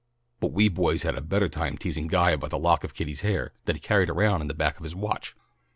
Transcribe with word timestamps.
"But 0.39 0.51
we 0.51 0.67
boys 0.67 1.03
had 1.03 1.13
a 1.15 1.21
better 1.21 1.47
time 1.47 1.77
teasing 1.77 2.07
Guy 2.07 2.31
about 2.31 2.49
the 2.49 2.57
lock 2.57 2.83
of 2.83 2.95
Kitty's 2.95 3.21
hair 3.21 3.53
that 3.65 3.75
he 3.75 3.79
carried 3.79 4.09
around 4.09 4.41
in 4.41 4.47
the 4.47 4.55
back 4.55 4.77
of 4.77 4.81
his 4.83 4.95
watch. 4.95 5.35